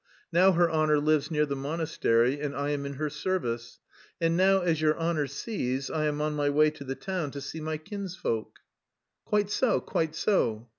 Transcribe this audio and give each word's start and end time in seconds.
Now 0.31 0.53
her 0.53 0.67
honour 0.71 0.97
lives 0.99 1.29
near 1.29 1.45
the 1.45 1.55
monastery, 1.55 2.39
and 2.39 2.55
I 2.55 2.71
am 2.71 2.87
in 2.87 2.93
her 2.93 3.07
service. 3.07 3.79
And 4.19 4.35
now 4.35 4.61
as 4.61 4.81
your 4.81 4.97
honour 4.97 5.27
sees, 5.27 5.91
I 5.91 6.05
am 6.07 6.21
on 6.21 6.33
my 6.33 6.49
way 6.49 6.71
to 6.71 6.83
the 6.83 6.95
town 6.95 7.29
to 7.29 7.39
see 7.39 7.61
my 7.61 7.77
kinsfolk." 7.77 8.57
"Quite 9.25 9.51
so, 9.51 9.79
quite 9.79 10.15
so." 10.15 10.69